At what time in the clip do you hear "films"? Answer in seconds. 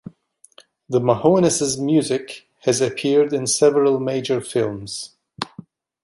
4.41-5.11